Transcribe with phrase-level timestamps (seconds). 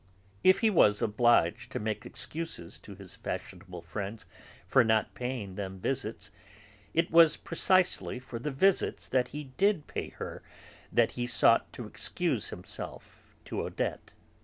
[0.43, 4.25] If he was obliged to make excuses to his fashionable friends
[4.65, 6.31] for not paying them visits,
[6.95, 10.41] it was precisely for the visits that he did pay her
[10.91, 14.13] that he sought to excuse himself to Odette.